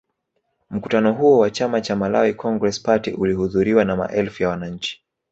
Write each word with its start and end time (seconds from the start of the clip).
Mkutano 0.69 1.13
huo 1.13 1.39
wa 1.39 1.49
chama 1.51 1.81
cha 1.81 1.95
Malawi 1.95 2.33
Congress 2.33 2.81
Party 2.83 3.11
ulihudhuriwa 3.11 3.85
na 3.85 3.95
maelfu 3.95 4.43
ya 4.43 4.49
wananchi 4.49 5.01